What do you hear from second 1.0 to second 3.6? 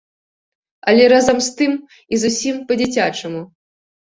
разам з тым і зусім па-дзіцячаму.